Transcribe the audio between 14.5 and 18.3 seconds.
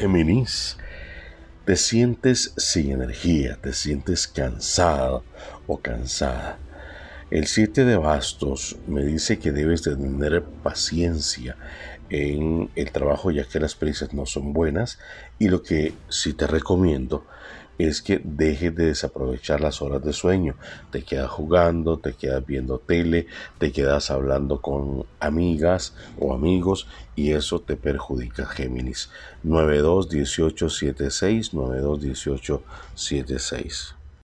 buenas y lo que sí te recomiendo es que